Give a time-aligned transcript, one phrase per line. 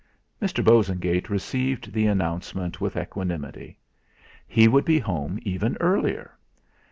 [0.41, 0.65] Mr.
[0.65, 3.77] Bosengate received the announcement with equanimity.
[4.47, 6.39] He would be home even earlier!